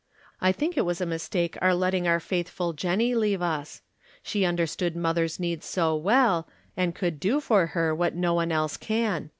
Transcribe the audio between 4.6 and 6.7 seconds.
stood mother's needs so well,